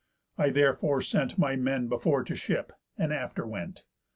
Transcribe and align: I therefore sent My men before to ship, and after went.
I 0.35 0.49
therefore 0.49 1.03
sent 1.03 1.37
My 1.37 1.55
men 1.55 1.87
before 1.87 2.23
to 2.23 2.35
ship, 2.35 2.73
and 2.97 3.13
after 3.13 3.45
went. 3.45 3.85